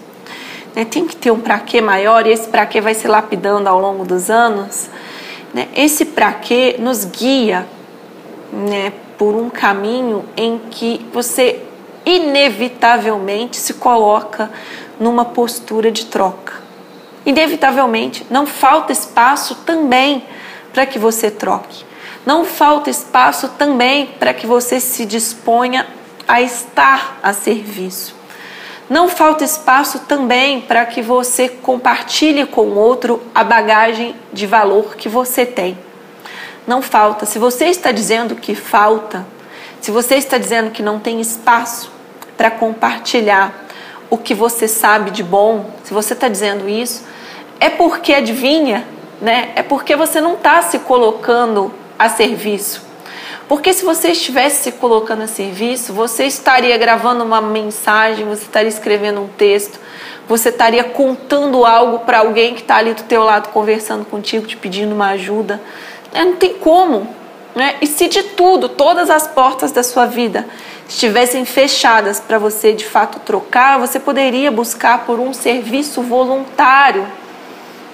Né? 0.75 0.85
Tem 0.85 1.07
que 1.07 1.17
ter 1.17 1.31
um 1.31 1.41
para 1.41 1.59
que 1.59 1.81
maior 1.81 2.27
e 2.27 2.31
esse 2.31 2.49
para 2.49 2.67
que 2.67 2.81
vai 2.81 2.95
se 2.95 3.09
lapidando 3.09 3.69
ao 3.69 3.81
longo 3.81 4.05
dos 4.05 4.31
anos. 4.31 4.89
Né? 5.53 5.69
Esse 5.75 6.05
para 6.05 6.33
que 6.33 6.77
nos 6.79 7.05
guia, 7.05 7.67
né? 8.53 8.93
Por 9.19 9.35
um 9.35 9.51
caminho 9.51 10.25
em 10.37 10.59
que 10.71 11.05
você 11.13 11.63
inevitavelmente 12.07 13.57
se 13.57 13.75
coloca 13.75 14.51
numa 14.99 15.25
postura 15.25 15.91
de 15.91 16.07
troca. 16.07 16.55
Inevitavelmente, 17.27 18.27
não 18.31 18.47
falta 18.47 18.93
espaço 18.93 19.57
também 19.67 20.25
para 20.73 20.87
que 20.87 20.99
você 20.99 21.31
troque. 21.31 21.85
Não 22.25 22.45
falta 22.45 22.89
espaço 22.89 23.49
também 23.59 24.07
para 24.19 24.33
que 24.33 24.47
você 24.47 24.81
se 24.81 25.05
disponha 25.05 25.87
a 26.27 26.41
estar 26.41 27.19
a 27.23 27.33
serviço. 27.33 28.20
Não 28.91 29.09
falta 29.09 29.45
espaço 29.45 30.01
também 30.01 30.61
para 30.61 30.85
que 30.85 31.01
você 31.01 31.49
compartilhe 31.49 32.45
com 32.45 32.63
o 32.63 32.77
outro 32.77 33.23
a 33.33 33.45
bagagem 33.45 34.17
de 34.33 34.49
valor 34.49 34.97
que 34.97 35.09
você 35.09 35.47
tem. 35.47 35.79
Não 36.67 36.83
falta. 36.83 37.25
Se 37.25 37.39
você 37.39 37.67
está 37.67 37.93
dizendo 37.93 38.35
que 38.35 38.53
falta, 38.53 39.25
se 39.81 39.93
você 39.93 40.17
está 40.17 40.39
dizendo 40.39 40.73
que 40.73 40.83
não 40.83 40.99
tem 40.99 41.21
espaço 41.21 41.89
para 42.37 42.51
compartilhar 42.51 43.65
o 44.11 44.19
que 44.19 44.35
você 44.35 44.67
sabe 44.67 45.13
de 45.13 45.23
bom, 45.23 45.71
se 45.85 45.95
você 45.95 46.13
está 46.13 46.27
dizendo 46.27 46.69
isso, 46.69 47.05
é 47.61 47.71
porque 47.71 48.13
adivinha, 48.13 48.85
né? 49.23 49.53
É 49.55 49.63
porque 49.63 49.95
você 49.95 50.21
não 50.21 50.35
está 50.35 50.63
se 50.63 50.81
colocando 50.81 51.73
a 51.97 52.09
serviço. 52.09 52.90
Porque 53.51 53.73
se 53.73 53.85
você 53.85 54.13
estivesse 54.13 54.63
se 54.63 54.71
colocando 54.71 55.23
a 55.23 55.27
serviço, 55.27 55.93
você 55.93 56.23
estaria 56.23 56.79
gravando 56.79 57.25
uma 57.25 57.41
mensagem, 57.41 58.25
você 58.25 58.45
estaria 58.45 58.69
escrevendo 58.69 59.23
um 59.23 59.27
texto, 59.27 59.81
você 60.29 60.51
estaria 60.51 60.85
contando 60.85 61.67
algo 61.67 61.99
para 62.07 62.21
alguém 62.21 62.55
que 62.55 62.61
está 62.61 62.77
ali 62.77 62.95
do 62.95 63.03
teu 63.03 63.25
lado 63.25 63.49
conversando 63.49 64.05
contigo, 64.05 64.47
te 64.47 64.57
pedindo 64.57 64.95
uma 64.95 65.09
ajuda. 65.09 65.61
É, 66.15 66.25
não 66.25 66.37
tem 66.37 66.55
como. 66.55 67.13
Né? 67.53 67.75
E 67.81 67.89
se 67.89 68.07
de 68.07 68.23
tudo, 68.23 68.69
todas 68.69 69.11
as 69.11 69.27
portas 69.27 69.73
da 69.73 69.83
sua 69.83 70.07
vida 70.07 70.47
estivessem 70.89 71.45
fechadas 71.45 72.21
para 72.21 72.39
você 72.39 72.73
de 72.73 72.87
fato 72.87 73.19
trocar, 73.19 73.81
você 73.81 73.99
poderia 73.99 74.53
buscar 74.53 75.05
por 75.05 75.19
um 75.19 75.35
serviço 75.35 76.03
voluntário 76.03 77.05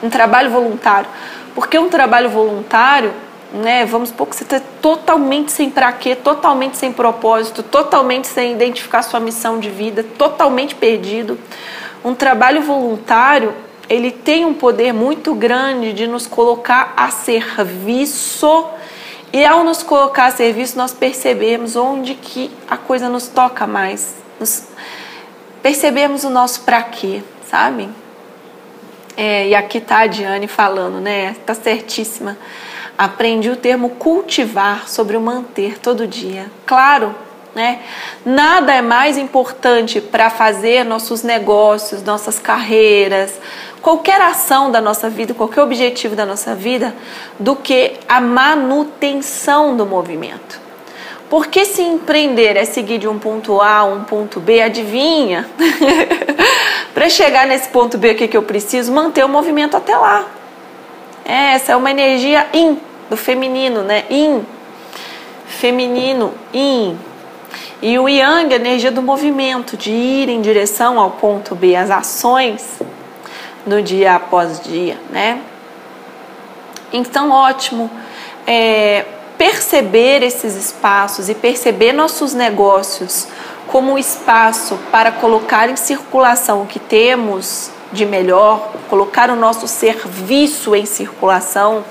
um 0.03 0.11
trabalho 0.11 0.51
voluntário. 0.51 1.09
Porque 1.55 1.79
um 1.79 1.89
trabalho 1.89 2.29
voluntário, 2.29 3.13
né, 3.53 3.85
vamos 3.85 4.09
supor 4.11 4.27
que 4.27 4.37
você 4.37 4.45
está 4.45 4.61
totalmente 4.81 5.53
sem 5.53 5.71
para 5.71 5.93
quê, 5.93 6.15
totalmente 6.15 6.77
sem 6.77 6.93
propósito, 6.93 7.63
totalmente 7.63 8.27
sem 8.27 8.53
identificar 8.53 9.03
sua 9.03 9.21
missão 9.21 9.59
de 9.59 9.71
vida, 9.71 10.03
totalmente 10.03 10.75
perdido. 10.75 11.39
Um 12.05 12.15
trabalho 12.15 12.63
voluntário, 12.63 13.55
ele 13.89 14.11
tem 14.11 14.45
um 14.45 14.55
poder 14.55 14.93
muito 14.93 15.35
grande 15.35 15.93
de 15.93 16.07
nos 16.07 16.27
colocar 16.27 16.93
a 16.97 17.11
serviço 17.11 18.67
e 19.33 19.45
ao 19.45 19.65
nos 19.65 19.83
colocar 19.83 20.27
a 20.27 20.31
serviço, 20.31 20.79
nós 20.79 20.93
percebemos 20.93 21.77
onde 21.77 22.15
que 22.15 22.51
a 22.69 22.77
coisa 22.77 23.09
nos 23.09 23.29
toca 23.29 23.67
mais. 23.67 24.15
Nos 24.41 24.69
percebemos 25.63 26.25
o 26.25 26.31
nosso 26.31 26.63
para 26.63 26.83
quê, 26.83 27.23
sabe? 27.49 27.89
É, 29.17 29.49
e 29.49 29.55
aqui 29.55 29.79
está 29.79 30.01
a 30.01 30.07
Diane 30.07 30.47
falando, 30.47 31.01
né? 31.01 31.33
Está 31.33 31.55
certíssima. 31.55 32.39
Aprendi 32.99 33.51
o 33.51 33.57
termo 33.57 33.91
cultivar 33.91 34.89
sobre 34.89 35.17
o 35.17 35.21
manter 35.21 35.79
todo 35.79 36.07
dia. 36.07 36.51
Claro, 36.65 37.15
né? 37.55 37.81
Nada 38.25 38.75
é 38.75 38.83
mais 38.83 39.17
importante 39.17 40.01
para 40.01 40.29
fazer 40.31 40.85
nossos 40.85 41.23
negócios, 41.23 42.03
nossas 42.03 42.39
carreiras, 42.39 43.41
qualquer 43.81 44.21
ação 44.21 44.71
da 44.71 44.81
nossa 44.81 45.09
vida, 45.09 45.33
qualquer 45.33 45.63
objetivo 45.63 46.15
da 46.15 46.27
nossa 46.27 46.55
vida, 46.55 46.95
do 47.39 47.57
que 47.57 47.95
a 48.09 48.21
manutenção 48.21 49.77
do 49.77 49.87
movimento. 49.87 50.61
Porque 51.29 51.65
se 51.65 51.83
empreender 51.83 52.57
é 52.57 52.65
seguir 52.65 52.99
de 52.99 53.09
um 53.09 53.19
ponto 53.19 53.61
A 53.61 53.79
a 53.79 53.85
um 53.85 54.05
ponto 54.05 54.39
B, 54.39 54.61
adivinha? 54.61 55.49
Para 56.95 57.09
chegar 57.09 57.47
nesse 57.47 57.69
ponto 57.69 57.99
B, 57.99 58.13
o 58.13 58.15
que, 58.15 58.29
que 58.29 58.37
eu 58.37 58.43
preciso? 58.43 58.93
Manter 58.93 59.25
o 59.25 59.29
movimento 59.29 59.77
até 59.77 59.97
lá. 59.97 60.25
Essa 61.25 61.73
é 61.73 61.77
uma 61.77 61.91
energia 61.91 62.47
in, 62.53 62.79
do 63.09 63.17
feminino, 63.17 63.83
né? 63.83 64.05
In. 64.11 64.45
Feminino, 65.47 66.35
in. 66.53 66.97
E 67.83 67.99
o 67.99 68.09
yang, 68.09 68.53
a 68.53 68.57
energia 68.57 68.91
do 68.91 69.03
movimento, 69.03 69.77
de 69.77 69.91
ir 69.91 70.29
em 70.29 70.41
direção 70.41 70.99
ao 70.99 71.13
ponto 71.13 71.55
B, 71.55 71.77
as 71.77 71.91
ações 71.91 72.81
no 73.67 73.83
dia 73.83 74.15
após 74.15 74.61
dia, 74.61 74.97
né? 75.11 75.41
Então, 76.93 77.31
ótimo. 77.31 77.91
É, 78.47 79.05
perceber 79.37 80.23
esses 80.23 80.55
espaços 80.55 81.29
e 81.29 81.35
perceber 81.35 81.93
nossos 81.93 82.33
negócios 82.33 83.29
como 83.67 83.93
um 83.93 83.99
espaço 83.99 84.79
para 84.91 85.11
colocar 85.11 85.69
em 85.69 85.77
circulação 85.77 86.63
o 86.63 86.67
que 86.67 86.79
temos 86.79 87.71
de 87.93 88.07
melhor, 88.07 88.73
colocar 88.89 89.31
o 89.31 89.37
nosso 89.37 89.67
serviço 89.69 90.75
em 90.75 90.87
circulação, 90.87 91.85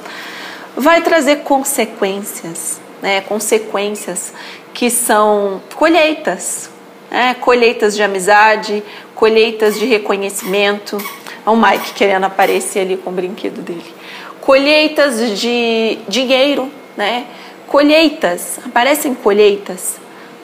vai 0.76 1.02
trazer 1.02 1.38
consequências, 1.38 2.80
né? 3.02 3.22
consequências 3.22 4.34
que 4.74 4.90
são 4.90 5.62
colheitas, 5.76 6.70
né? 7.10 7.36
colheitas 7.36 7.96
de 7.96 8.04
amizade, 8.04 8.84
colheitas 9.14 9.80
de 9.80 9.86
reconhecimento. 9.86 10.98
Olha 11.46 11.58
o 11.58 11.62
Mike 11.62 11.94
querendo 11.94 12.26
aparecer 12.26 12.82
ali 12.82 12.98
com 12.98 13.10
o 13.10 13.14
brinquedo 13.14 13.62
dele. 13.62 13.94
Colheitas 14.42 15.40
de 15.40 15.98
dinheiro, 16.08 16.70
né? 16.96 17.26
Colheitas, 17.68 18.60
aparecem 18.64 19.16
colheitas. 19.16 19.98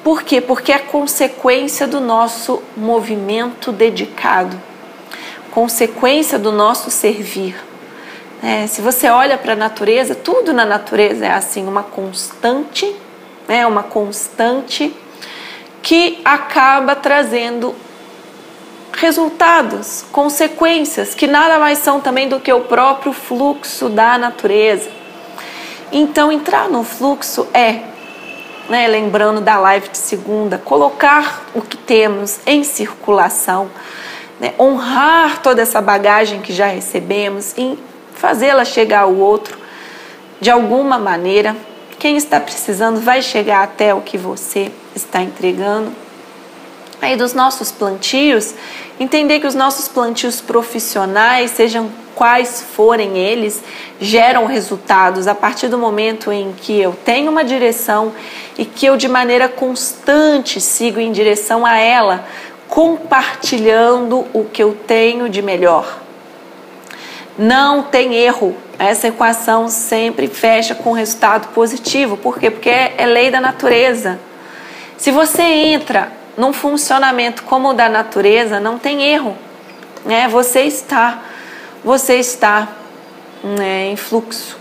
Por 0.04 0.24
quê? 0.24 0.42
Porque 0.42 0.72
é 0.72 0.80
consequência 0.80 1.88
do 1.88 2.00
nosso 2.00 2.64
movimento 2.76 3.72
dedicado, 3.72 4.60
consequência 5.52 6.40
do 6.40 6.52
nosso 6.52 6.90
servir. 6.90 7.56
É, 8.44 8.66
se 8.66 8.82
você 8.82 9.08
olha 9.08 9.38
para 9.38 9.54
a 9.54 9.56
natureza, 9.56 10.16
tudo 10.16 10.52
na 10.52 10.66
natureza 10.66 11.28
é 11.28 11.32
assim, 11.32 11.68
uma 11.68 11.84
constante, 11.84 12.92
né, 13.48 13.68
uma 13.68 13.84
constante 13.84 14.92
que 15.84 16.20
acaba 16.26 16.96
trazendo 16.96 17.76
resultados, 18.94 20.04
consequências, 20.12 21.14
que 21.14 21.28
nada 21.28 21.60
mais 21.60 21.78
são 21.78 22.02
também 22.02 22.28
do 22.28 22.40
que 22.40 22.52
o 22.52 22.62
próprio 22.62 23.14
fluxo 23.14 23.90
da 23.90 24.18
natureza. 24.18 24.90
Então, 25.92 26.32
entrar 26.32 26.68
no 26.68 26.84
fluxo 26.84 27.48
é, 27.54 27.82
né, 28.70 28.88
lembrando 28.88 29.40
da 29.40 29.60
live 29.60 29.90
de 29.90 30.00
segunda, 30.00 30.58
colocar 30.58 31.46
o 31.54 31.62
que 31.62 31.78
temos 31.78 32.40
em 32.48 32.64
circulação, 32.64 33.70
né, 34.40 34.56
honrar 34.60 35.44
toda 35.44 35.62
essa 35.62 35.80
bagagem 35.80 36.42
que 36.42 36.52
já 36.52 36.66
recebemos 36.66 37.54
e 37.56 37.78
fazê-la 38.22 38.64
chegar 38.64 39.02
ao 39.02 39.16
outro 39.16 39.58
de 40.40 40.52
alguma 40.52 41.00
maneira, 41.00 41.56
Quem 41.98 42.18
está 42.18 42.40
precisando 42.40 43.00
vai 43.00 43.22
chegar 43.22 43.62
até 43.62 43.94
o 43.94 44.02
que 44.02 44.18
você 44.18 44.72
está 44.96 45.22
entregando. 45.22 45.92
Aí 47.00 47.16
dos 47.16 47.36
nossos 47.36 47.72
plantios, 47.72 48.56
entender 49.00 49.40
que 49.40 49.46
os 49.46 49.54
nossos 49.54 49.88
plantios 49.88 50.42
profissionais, 50.42 51.52
sejam 51.52 51.92
quais 52.16 52.66
forem 52.76 53.20
eles, 53.20 53.64
geram 54.00 54.48
resultados 54.48 55.28
a 55.28 55.36
partir 55.36 55.68
do 55.68 55.78
momento 55.78 56.32
em 56.32 56.54
que 56.54 56.80
eu 56.80 56.96
tenho 57.06 57.32
uma 57.32 57.44
direção 57.44 58.12
e 58.58 58.66
que 58.66 58.88
eu 58.88 58.98
de 58.98 59.08
maneira 59.08 59.48
constante 59.48 60.60
sigo 60.60 61.00
em 61.00 61.12
direção 61.12 61.64
a 61.68 61.78
ela, 61.78 62.26
compartilhando 62.68 64.26
o 64.34 64.44
que 64.46 64.64
eu 64.64 64.76
tenho 64.88 65.30
de 65.30 65.44
melhor. 65.44 66.02
Não 67.38 67.84
tem 67.84 68.14
erro. 68.16 68.56
Essa 68.78 69.08
equação 69.08 69.70
sempre 69.70 70.28
fecha 70.28 70.76
com 70.76 70.92
resultado 70.92 71.50
positivo. 71.50 72.18
Por 72.18 72.40
quê? 72.40 72.50
Porque 72.50 72.70
é 72.70 73.06
lei 73.06 73.30
da 73.32 73.40
natureza. 73.40 74.20
Se 74.98 75.12
você 75.12 75.42
entra 75.42 76.12
num 76.38 76.54
funcionamento 76.54 77.44
como 77.44 77.70
o 77.70 77.74
da 77.74 77.90
natureza, 77.90 78.60
não 78.60 78.78
tem 78.78 79.04
erro. 79.04 79.38
Né? 80.06 80.28
Você 80.28 80.62
está, 80.62 81.22
você 81.84 82.16
está 82.16 82.68
né, 83.44 83.88
em 83.92 83.96
fluxo. 83.96 84.58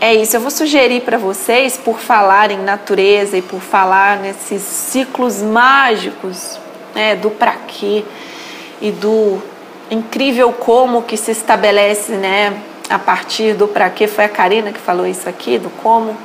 É 0.00 0.14
isso, 0.14 0.36
eu 0.36 0.40
vou 0.40 0.50
sugerir 0.50 1.00
para 1.00 1.18
vocês, 1.18 1.76
por 1.76 1.98
falar 1.98 2.52
em 2.52 2.58
natureza 2.58 3.36
e 3.36 3.42
por 3.42 3.60
falar 3.60 4.18
nesses 4.18 4.62
ciclos 4.62 5.42
mágicos 5.42 6.56
né, 6.94 7.16
do 7.16 7.30
para 7.30 7.54
quê 7.66 8.04
e 8.80 8.92
do 8.92 9.42
incrível 9.90 10.52
como 10.52 11.02
que 11.02 11.16
se 11.16 11.30
estabelece 11.30 12.12
né, 12.12 12.60
a 12.88 12.98
partir 12.98 13.54
do 13.54 13.68
para 13.68 13.88
quê. 13.90 14.06
Foi 14.06 14.24
a 14.24 14.28
Karina 14.28 14.72
que 14.72 14.80
falou 14.80 15.06
isso 15.06 15.28
aqui, 15.28 15.58
do 15.58 15.70
como 15.70 16.16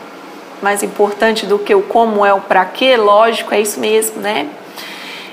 mais 0.62 0.82
importante 0.82 1.46
do 1.46 1.60
que 1.60 1.75
o 1.75 1.82
como 1.82 2.25
é 2.25 2.34
o 2.34 2.39
para 2.39 2.63
quê, 2.63 2.96
lógico, 2.96 3.53
é 3.53 3.60
isso 3.60 3.79
mesmo, 3.79 4.22
né? 4.22 4.48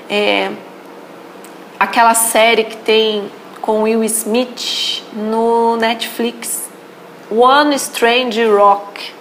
É, 0.09 0.51
aquela 1.79 2.13
série 2.13 2.65
que 2.65 2.75
tem 2.75 3.31
com 3.61 3.83
Will 3.83 4.03
Smith 4.03 5.03
no 5.13 5.77
Netflix, 5.77 6.69
One 7.29 7.73
Strange 7.75 8.43
Rock. 8.45 9.13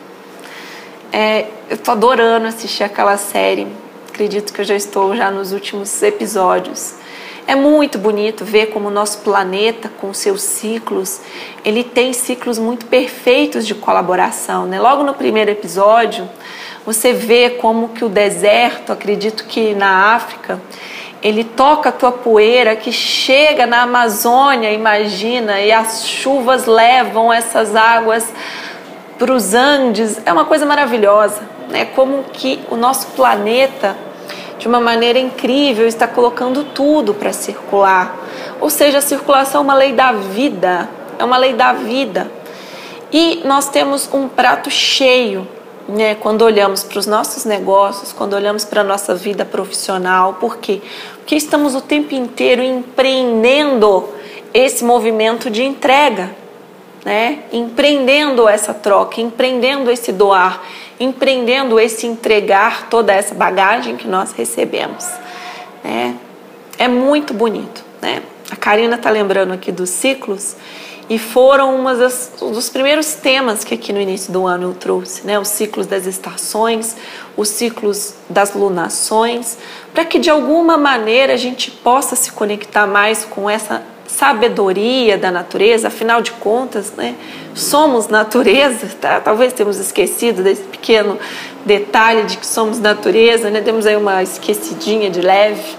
É, 1.13 1.47
eu 1.69 1.79
tô 1.79 1.93
adorando 1.93 2.49
assistir 2.49 2.83
aquela 2.83 3.17
série. 3.17 3.69
Acredito 4.09 4.53
que 4.53 4.61
eu 4.61 4.65
já 4.65 4.75
estou 4.75 5.15
já 5.15 5.31
nos 5.31 5.53
últimos 5.53 6.03
episódios. 6.03 6.95
É 7.51 7.57
muito 7.57 7.99
bonito 7.99 8.45
ver 8.45 8.67
como 8.67 8.87
o 8.87 8.91
nosso 8.93 9.23
planeta, 9.23 9.91
com 10.01 10.15
seus 10.15 10.41
ciclos, 10.41 11.21
ele 11.65 11.83
tem 11.83 12.13
ciclos 12.13 12.61
muito 12.61 12.87
perfeitos 12.87 13.67
de 13.67 13.75
colaboração. 13.75 14.67
Né? 14.67 14.81
Logo 14.81 15.03
no 15.03 15.15
primeiro 15.15 15.51
episódio, 15.51 16.31
você 16.87 17.13
vê 17.13 17.51
como 17.51 17.89
que 17.89 18.05
o 18.05 18.09
deserto, 18.09 18.93
acredito 18.93 19.47
que 19.47 19.75
na 19.75 20.15
África, 20.15 20.61
ele 21.21 21.43
toca 21.43 21.89
a 21.89 21.93
tua 21.93 22.13
poeira 22.13 22.77
que 22.77 22.93
chega 22.93 23.67
na 23.67 23.83
Amazônia, 23.83 24.71
imagina, 24.71 25.61
e 25.61 25.73
as 25.73 26.07
chuvas 26.07 26.67
levam 26.67 27.33
essas 27.33 27.75
águas 27.75 28.33
para 29.19 29.33
os 29.33 29.55
Andes. 29.55 30.21
É 30.25 30.33
uma 30.33 30.45
coisa 30.45 30.65
maravilhosa, 30.65 31.43
né? 31.69 31.85
Como 31.97 32.23
que 32.33 32.61
o 32.71 32.77
nosso 32.77 33.09
planeta 33.09 33.97
de 34.61 34.69
uma 34.69 34.79
maneira 34.79 35.19
incrível, 35.19 35.89
está 35.89 36.07
colocando 36.07 36.63
tudo 36.65 37.15
para 37.15 37.33
circular. 37.33 38.15
Ou 38.61 38.69
seja, 38.69 38.99
a 38.99 39.01
circulação 39.01 39.63
é 39.63 39.65
uma 39.65 39.75
lei 39.75 39.95
da 39.95 40.13
vida, 40.13 40.89
é 41.19 41.25
uma 41.25 41.39
lei 41.39 41.55
da 41.55 41.73
vida. 41.73 42.31
E 43.11 43.41
nós 43.45 43.71
temos 43.71 44.09
um 44.13 44.29
prato 44.29 44.71
cheio, 44.71 45.49
né, 45.89 46.15
quando 46.15 46.43
olhamos 46.43 46.85
para 46.85 46.99
os 46.99 47.07
nossos 47.07 47.47
negócios, 47.47 48.13
quando 48.13 48.35
olhamos 48.35 48.67
para 48.67 48.83
a 48.83 48.85
nossa 48.85 49.15
vida 49.15 49.47
profissional. 49.47 50.35
Por 50.35 50.59
quê? 50.59 50.83
Porque 51.17 51.35
estamos 51.35 51.75
o 51.75 51.81
tempo 51.81 52.15
inteiro 52.15 52.63
empreendendo 52.63 54.11
esse 54.53 54.85
movimento 54.85 55.49
de 55.49 55.65
entrega, 55.65 56.35
né? 57.03 57.45
Empreendendo 57.51 58.47
essa 58.47 58.75
troca, 58.75 59.23
empreendendo 59.23 59.91
esse 59.91 60.13
doar, 60.13 60.63
empreendendo 61.01 61.81
esse 61.81 62.07
entregar 62.07 62.91
toda 62.91 63.13
essa 63.13 63.35
bagagem 63.35 63.97
que 63.97 64.07
nós 64.07 64.33
recebemos. 64.33 65.09
Né? 65.83 66.15
É 66.79 66.87
muito 66.87 67.33
bonito. 67.33 67.83
Né? 68.03 68.23
A 68.51 68.57
Karina 68.57 68.97
está 68.97 69.09
lembrando 69.09 69.53
aqui 69.53 69.73
dos 69.73 69.89
ciclos 69.89 70.55
e 71.11 71.19
foram 71.19 71.81
um 71.81 72.53
dos 72.53 72.69
primeiros 72.69 73.15
temas 73.15 73.65
que 73.65 73.75
aqui 73.75 73.93
no 73.93 74.01
início 74.01 74.33
do 74.33 74.47
ano 74.47 74.69
eu 74.69 74.75
trouxe, 74.75 75.27
né? 75.27 75.41
Os 75.41 75.49
ciclos 75.49 75.89
das 75.89 76.07
estações, 76.07 76.97
os 77.37 77.49
ciclos 77.49 78.15
das 78.29 78.55
lunações, 78.55 79.59
para 79.93 80.05
que 80.05 80.21
de 80.21 80.31
alguma 80.31 80.79
maneira 80.79 81.33
a 81.33 81.37
gente 81.37 81.69
possa 81.69 82.15
se 82.15 82.31
conectar 82.31 82.87
mais 82.87 83.25
com 83.25 83.51
essa 83.51 83.83
sabedoria 84.11 85.17
da 85.17 85.31
natureza, 85.31 85.89
afinal 85.89 86.21
de 86.21 86.33
contas, 86.33 86.93
né, 86.93 87.15
somos 87.55 88.09
natureza, 88.09 88.89
tá? 89.01 89.21
talvez 89.21 89.53
temos 89.53 89.79
esquecido 89.79 90.43
desse 90.43 90.63
pequeno 90.63 91.19
detalhe 91.65 92.25
de 92.25 92.37
que 92.37 92.47
somos 92.47 92.79
natureza, 92.79 93.51
né? 93.51 93.61
temos 93.61 93.87
aí 93.87 93.97
uma 93.97 94.23
esquecidinha 94.23 95.09
de 95.09 95.21
leve 95.21 95.77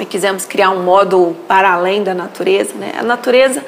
e 0.00 0.04
quisemos 0.06 0.46
criar 0.46 0.70
um 0.70 0.82
modo 0.82 1.36
para 1.46 1.72
além 1.72 2.02
da 2.02 2.14
natureza. 2.14 2.74
Né? 2.74 2.92
A 2.98 3.02
natureza 3.02 3.64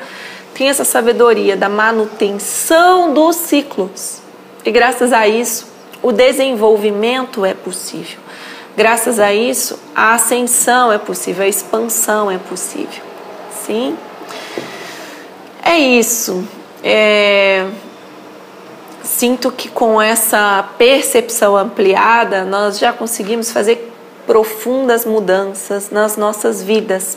tem 0.55 0.69
essa 0.69 0.85
sabedoria 0.85 1.57
da 1.57 1.69
manutenção 1.69 3.13
dos 3.13 3.37
ciclos 3.37 4.21
e 4.65 4.71
graças 4.71 5.13
a 5.13 5.29
isso 5.29 5.67
o 6.03 6.13
desenvolvimento 6.13 7.45
é 7.45 7.55
possível. 7.55 8.19
Graças 8.77 9.21
a 9.21 9.33
isso, 9.33 9.79
a 9.95 10.15
ascensão 10.15 10.93
é 10.93 10.99
possível, 10.99 11.45
a 11.45 11.49
expansão 11.49 12.31
é 12.31 12.39
possível. 12.39 13.14
Sim. 13.65 13.97
É 15.65 15.79
isso. 15.79 16.47
É... 16.83 17.67
Sinto 19.03 19.51
que 19.51 19.69
com 19.69 20.01
essa 20.01 20.69
percepção 20.77 21.57
ampliada, 21.57 22.45
nós 22.45 22.79
já 22.79 22.93
conseguimos 22.93 23.51
fazer 23.51 23.93
profundas 24.27 25.05
mudanças 25.05 25.91
nas 25.91 26.17
nossas 26.17 26.63
vidas. 26.63 27.17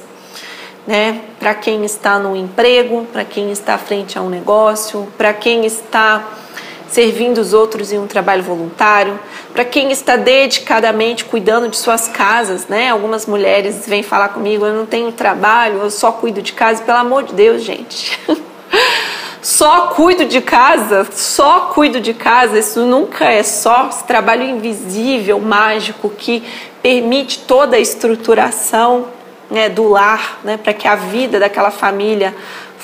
Né? 0.85 1.21
Para 1.39 1.53
quem 1.53 1.83
está 1.83 2.17
no 2.17 2.35
emprego, 2.35 3.05
para 3.11 3.25
quem 3.25 3.51
está 3.51 3.77
frente 3.77 4.17
a 4.17 4.21
um 4.21 4.29
negócio, 4.29 5.07
para 5.17 5.33
quem 5.33 5.65
está 5.65 6.25
servindo 6.89 7.39
os 7.39 7.53
outros 7.53 7.91
em 7.91 7.99
um 7.99 8.07
trabalho 8.07 8.43
voluntário, 8.43 9.19
para 9.53 9.65
quem 9.65 9.91
está 9.91 10.15
dedicadamente 10.15 11.25
cuidando 11.25 11.69
de 11.69 11.77
suas 11.77 12.07
casas, 12.07 12.67
né? 12.67 12.89
Algumas 12.89 13.25
mulheres 13.25 13.87
vêm 13.87 14.03
falar 14.03 14.29
comigo, 14.29 14.65
eu 14.65 14.73
não 14.73 14.85
tenho 14.85 15.11
trabalho, 15.11 15.79
eu 15.79 15.91
só 15.91 16.11
cuido 16.11 16.41
de 16.41 16.53
casa, 16.53 16.83
pelo 16.83 16.97
amor 16.97 17.23
de 17.23 17.33
Deus, 17.33 17.61
gente. 17.63 18.19
só 19.41 19.87
cuido 19.87 20.25
de 20.25 20.41
casa, 20.41 21.07
só 21.11 21.71
cuido 21.73 21.99
de 21.99 22.13
casa, 22.13 22.59
isso 22.59 22.85
nunca 22.85 23.25
é 23.25 23.43
só 23.43 23.87
esse 23.89 24.03
trabalho 24.03 24.43
invisível, 24.43 25.39
mágico 25.39 26.09
que 26.09 26.43
permite 26.81 27.39
toda 27.39 27.75
a 27.75 27.79
estruturação 27.79 29.07
né, 29.49 29.69
do 29.69 29.87
lar, 29.87 30.39
né, 30.43 30.57
para 30.57 30.73
que 30.73 30.87
a 30.87 30.95
vida 30.95 31.39
daquela 31.39 31.71
família 31.71 32.35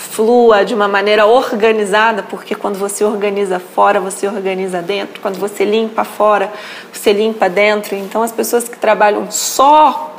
flua 0.03 0.63
de 0.63 0.75
uma 0.75 0.87
maneira 0.87 1.25
organizada, 1.25 2.23
porque 2.23 2.53
quando 2.53 2.77
você 2.77 3.03
organiza 3.03 3.59
fora, 3.59 3.99
você 3.99 4.27
organiza 4.27 4.81
dentro. 4.81 5.21
Quando 5.21 5.39
você 5.39 5.63
limpa 5.63 6.03
fora, 6.03 6.51
você 6.91 7.13
limpa 7.13 7.49
dentro. 7.49 7.95
Então, 7.95 8.21
as 8.21 8.31
pessoas 8.31 8.67
que 8.67 8.77
trabalham 8.77 9.31
só 9.31 10.15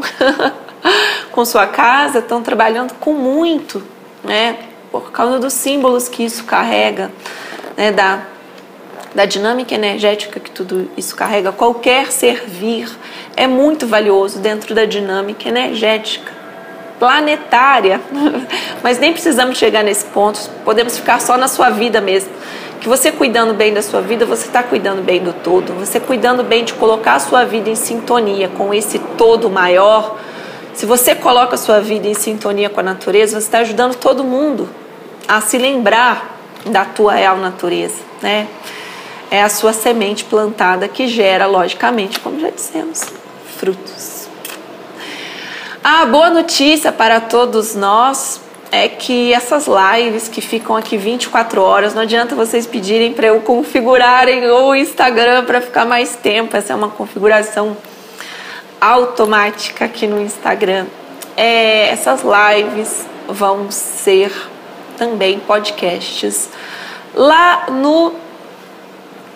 com 1.31 1.45
sua 1.45 1.67
casa 1.67 2.19
estão 2.19 2.43
trabalhando 2.43 2.95
com 2.95 3.13
muito, 3.13 3.83
né? 4.25 4.57
Por 4.91 5.13
causa 5.13 5.39
dos 5.39 5.53
símbolos 5.53 6.09
que 6.09 6.25
isso 6.25 6.45
carrega, 6.45 7.11
né? 7.77 7.93
Da, 7.93 8.23
da 9.15 9.27
dinâmica 9.27 9.75
energética 9.75 10.41
que 10.41 10.51
tudo 10.51 10.91
isso 10.97 11.15
carrega. 11.15 11.53
Qualquer 11.53 12.11
servir 12.11 12.91
é 13.37 13.47
muito 13.47 13.87
valioso 13.87 14.41
dentro 14.41 14.75
da 14.75 14.87
dinâmica 14.87 15.49
energética 15.49 16.34
planetária. 17.05 18.01
Mas 18.83 18.99
nem 18.99 19.13
precisamos 19.13 19.59
chegar 19.59 19.85
nesse 19.85 20.07
ponto, 20.07 20.41
podemos 20.65 20.97
ficar 20.97 21.21
só 21.21 21.37
na 21.37 21.49
sua 21.49 21.69
vida 21.69 22.01
mesmo. 22.01 22.31
Que 22.81 22.89
você 22.89 23.13
cuidando 23.13 23.53
bem 23.53 23.75
da 23.75 23.83
sua 23.83 24.01
vida, 24.01 24.25
você 24.25 24.47
está 24.47 24.63
cuidando 24.63 25.03
bem 25.03 25.23
do 25.23 25.35
todo. 25.35 25.75
Você 25.75 26.01
cuidando 26.01 26.43
bem 26.43 26.65
de 26.65 26.73
colocar 26.73 27.17
a 27.17 27.19
sua 27.19 27.45
vida 27.45 27.69
em 27.69 27.75
sintonia 27.75 28.49
com 28.49 28.73
esse 28.73 28.99
todo 29.19 29.51
maior. 29.51 30.19
Se 30.73 30.87
você 30.87 31.15
coloca 31.15 31.57
a 31.57 31.59
sua 31.59 31.79
vida 31.79 32.09
em 32.09 32.15
sintonia 32.15 32.71
com 32.71 32.81
a 32.81 32.83
natureza, 32.83 33.39
você 33.39 33.47
está 33.47 33.59
ajudando 33.59 33.97
todo 33.97 34.25
mundo 34.25 34.67
a 35.29 35.43
se 35.43 35.59
lembrar 35.59 36.39
da 36.65 36.87
tua 36.87 37.13
real 37.13 37.37
natureza, 37.37 38.01
né? 38.23 38.49
É 39.31 39.43
a 39.43 39.49
sua 39.51 39.75
semente 39.75 40.25
plantada 40.25 40.89
que 40.89 41.07
gera, 41.07 41.47
logicamente, 41.47 42.19
como 42.21 42.41
já 42.41 42.51
dissemos, 42.51 43.05
frutos. 43.59 44.24
A 45.87 46.07
boa 46.07 46.31
notícia 46.31 46.91
para 46.91 47.21
todos 47.21 47.75
nós 47.75 48.41
é 48.73 48.89
que 48.89 49.35
essas 49.35 49.67
lives 49.67 50.29
que 50.29 50.41
ficam 50.41 50.75
aqui 50.75 50.97
24 50.97 51.61
horas, 51.61 51.93
não 51.93 52.01
adianta 52.01 52.35
vocês 52.35 52.67
pedirem 52.67 53.13
para 53.13 53.27
eu 53.27 53.43
configurarem 53.43 54.51
o 54.51 54.75
Instagram 54.75 55.45
para 55.45 55.61
ficar 55.61 55.85
mais 55.85 56.17
tempo. 56.17 56.57
Essa 56.57 56.73
é 56.73 56.77
uma 56.77 56.89
configuração 56.89 57.77
automática 58.81 59.85
aqui 59.85 60.07
no 60.07 60.23
Instagram. 60.23 60.87
É, 61.37 61.91
essas 61.91 62.23
lives 62.23 63.05
vão 63.29 63.71
ser 63.71 64.33
também 64.97 65.39
podcasts 65.39 66.49
lá 67.15 67.67
no 67.69 68.15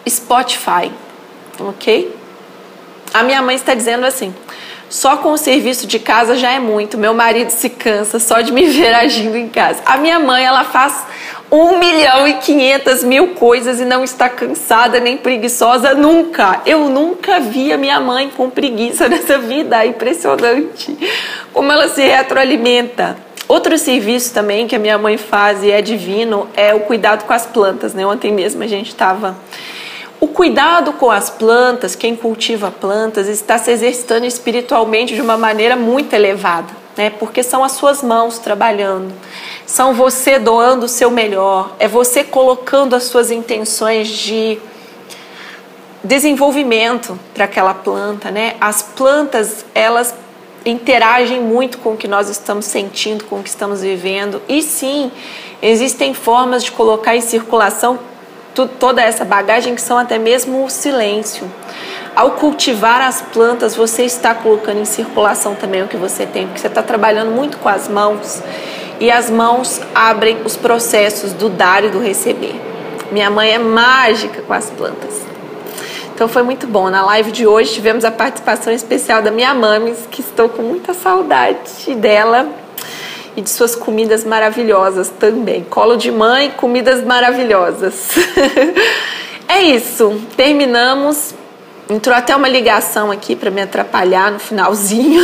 Spotify, 0.08 0.90
ok? 1.61 2.16
A 3.12 3.22
minha 3.22 3.42
mãe 3.42 3.54
está 3.54 3.74
dizendo 3.74 4.06
assim: 4.06 4.34
só 4.88 5.18
com 5.18 5.33
o 5.33 5.38
serviço 5.38 5.87
de 5.87 5.98
casa 5.98 6.37
já 6.37 6.51
é 6.51 6.59
muito. 6.59 6.96
Meu 6.96 7.14
marido 7.14 7.51
se 7.51 7.68
cansa 7.68 8.18
só 8.18 8.40
de 8.40 8.53
me 8.53 8.66
ver 8.66 8.94
agindo 8.94 9.37
em 9.37 9.48
casa. 9.48 9.83
A 9.85 9.96
minha 9.96 10.18
mãe, 10.18 10.44
ela 10.44 10.64
faz 10.64 11.05
um 11.51 11.79
milhão 11.79 12.29
e 12.29 12.35
quinhentas 12.35 13.03
mil 13.03 13.29
coisas 13.29 13.81
e 13.81 13.85
não 13.85 14.05
está 14.05 14.29
cansada 14.29 15.01
nem 15.01 15.16
preguiçosa 15.16 15.94
nunca. 15.94 16.61
Eu 16.66 16.88
nunca 16.88 17.40
vi 17.40 17.72
a 17.72 17.79
minha 17.79 18.01
mãe 18.01 18.31
com 18.37 18.51
preguiça 18.51 19.09
nessa 19.11 19.38
vida. 19.38 19.83
É 19.83 19.87
impressionante 19.87 20.96
como 21.53 21.72
ela 21.72 21.88
se 21.88 22.03
retroalimenta. 22.03 23.16
Outro 23.46 23.79
serviço 23.79 24.35
também 24.35 24.66
que 24.66 24.77
a 24.77 24.79
minha 24.79 24.98
mãe 24.98 25.16
faz 25.16 25.62
e 25.62 25.70
é 25.70 25.81
divino 25.81 26.46
é 26.55 26.74
o 26.74 26.81
cuidado 26.81 27.24
com 27.24 27.33
as 27.33 27.46
plantas. 27.46 27.94
Né? 27.94 28.05
Ontem 28.05 28.31
mesmo 28.31 28.62
a 28.62 28.66
gente 28.66 28.88
estava 28.88 29.35
o 30.20 30.26
cuidado 30.26 30.92
com 30.94 31.11
as 31.11 31.31
plantas, 31.31 31.94
quem 31.94 32.16
cultiva 32.16 32.70
plantas, 32.70 33.28
está 33.28 33.57
se 33.57 33.70
exercitando 33.70 34.26
espiritualmente 34.26 35.14
de 35.14 35.20
uma 35.20 35.37
maneira 35.37 35.76
muito 35.76 36.12
elevada, 36.12 36.72
né? 36.96 37.11
Porque 37.11 37.42
são 37.42 37.62
as 37.62 37.72
suas 37.72 38.02
mãos 38.02 38.38
trabalhando, 38.38 39.12
são 39.64 39.94
você 39.94 40.38
doando 40.38 40.87
o 40.87 40.88
seu 40.88 41.11
melhor, 41.11 41.72
é 41.78 41.87
você 41.87 42.24
colocando 42.24 42.96
as 42.96 43.04
suas 43.04 43.31
intenções 43.31 44.09
de 44.09 44.59
desenvolvimento 46.02 47.18
para 47.33 47.44
aquela 47.44 47.74
planta, 47.74 48.31
né? 48.31 48.57
As 48.61 48.83
plantas, 48.83 49.64
elas 49.74 50.14
interagem 50.64 51.40
muito 51.40 51.78
com 51.78 51.92
o 51.92 51.96
que 51.96 52.09
nós 52.09 52.28
estamos 52.28 52.66
sentindo, 52.66 53.24
com 53.24 53.38
o 53.38 53.42
que 53.42 53.48
estamos 53.48 53.81
vivendo. 53.81 54.42
E 54.48 54.62
sim, 54.62 55.11
existem 55.62 56.12
formas 56.12 56.64
de 56.64 56.72
colocar 56.72 57.16
em 57.16 57.20
circulação 57.20 57.98
toda 58.66 59.03
essa 59.03 59.25
bagagem 59.25 59.75
que 59.75 59.81
são 59.81 59.99
até 59.99 60.18
mesmo 60.18 60.64
o 60.64 60.71
silêncio. 60.71 61.49
Ao 62.16 62.33
cultivar 62.33 63.01
as 63.01 63.23
plantas, 63.23 63.77
você 63.77 64.03
está 64.03 64.35
colocando 64.35 64.81
em 64.81 64.85
circulação 64.85 65.55
também 65.55 65.83
o 65.83 65.87
que 65.87 65.97
você 65.97 66.27
tem, 66.27 66.47
porque 66.47 66.61
você 66.61 66.66
está 66.66 66.83
trabalhando 66.83 67.31
muito 67.31 67.59
com 67.59 67.68
as 67.68 67.88
mãos 67.88 68.42
e 68.99 69.11
as 69.11 69.31
mãos 69.31 69.81
abrem 69.94 70.38
os 70.44 70.57
processos 70.57 71.33
do 71.33 71.49
dar 71.49 71.85
e 71.85 71.90
do 71.90 72.01
receber. 72.01 72.61
Minha 73.12 73.31
mãe 73.31 73.51
é 73.53 73.59
mágica 73.59 74.42
com 74.42 74.53
as 74.53 74.68
plantas. 74.71 75.29
Então 76.12 76.27
foi 76.27 76.42
muito 76.42 76.66
bom. 76.66 76.90
Na 76.90 77.05
live 77.05 77.31
de 77.31 77.47
hoje 77.47 77.73
tivemos 77.73 78.05
a 78.05 78.11
participação 78.11 78.73
especial 78.73 79.23
da 79.23 79.31
minha 79.31 79.55
mames, 79.55 79.99
que 80.11 80.21
estou 80.21 80.49
com 80.49 80.62
muita 80.62 80.92
saudade 80.92 81.94
dela 81.94 82.49
e 83.38 83.40
de 83.40 83.51
suas 83.51 83.77
comidas 83.77 84.24
maravilhosas 84.24 85.11
também. 85.11 85.62
Colo 85.62 85.94
de 85.94 86.11
mãe, 86.11 86.51
comidas 86.51 87.05
maravilhosas. 87.05 88.11
é 89.46 89.62
isso. 89.62 90.20
Terminamos. 90.37 91.37
Entrou 91.88 92.16
até 92.16 92.35
uma 92.35 92.48
ligação 92.48 93.12
aqui 93.12 93.37
para 93.37 93.48
me 93.48 93.62
atrapalhar 93.62 94.33
no 94.33 94.40
finalzinho. 94.40 95.22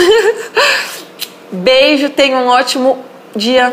Beijo, 1.50 2.08
tenha 2.08 2.38
um 2.38 2.46
ótimo 2.46 3.04
dia 3.34 3.72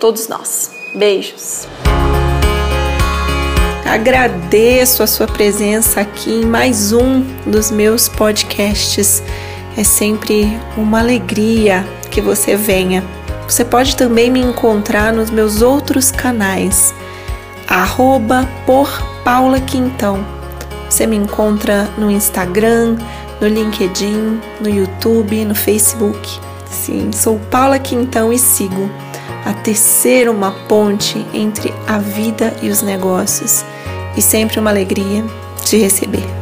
todos 0.00 0.26
nós. 0.26 0.72
Beijos. 0.96 1.68
Agradeço 3.86 5.04
a 5.04 5.06
sua 5.06 5.28
presença 5.28 6.00
aqui 6.00 6.32
em 6.42 6.44
mais 6.44 6.90
um 6.92 7.20
dos 7.46 7.70
meus 7.70 8.08
podcasts. 8.08 9.22
É 9.76 9.84
sempre 9.84 10.58
uma 10.76 10.98
alegria 10.98 11.86
que 12.10 12.20
você 12.20 12.56
venha. 12.56 13.19
Você 13.50 13.64
pode 13.64 13.96
também 13.96 14.30
me 14.30 14.38
encontrar 14.38 15.12
nos 15.12 15.28
meus 15.28 15.60
outros 15.60 16.12
canais, 16.12 16.94
arroba 17.66 18.48
por 18.64 18.88
Paula 19.24 19.60
Quintão. 19.60 20.24
Você 20.88 21.04
me 21.04 21.16
encontra 21.16 21.88
no 21.98 22.08
Instagram, 22.08 22.96
no 23.40 23.48
LinkedIn, 23.48 24.40
no 24.60 24.70
YouTube, 24.70 25.44
no 25.44 25.56
Facebook. 25.56 26.40
Sim, 26.64 27.10
sou 27.12 27.40
Paula 27.50 27.80
Quintão 27.80 28.32
e 28.32 28.38
sigo 28.38 28.88
a 29.44 29.52
tecer 29.52 30.28
uma 30.28 30.52
ponte 30.68 31.26
entre 31.34 31.74
a 31.88 31.98
vida 31.98 32.54
e 32.62 32.68
os 32.68 32.82
negócios. 32.82 33.64
E 34.16 34.22
sempre 34.22 34.60
uma 34.60 34.70
alegria 34.70 35.24
de 35.64 35.76
receber. 35.76 36.39